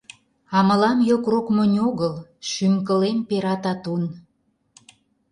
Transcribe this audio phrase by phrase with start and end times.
[0.57, 2.13] А мылам йокрок монь огыл:
[2.49, 4.03] Шӱм-кылем пера татун.